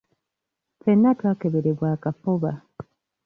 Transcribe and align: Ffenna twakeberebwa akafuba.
Ffenna 0.77 1.11
twakeberebwa 1.19 1.87
akafuba. 1.95 2.51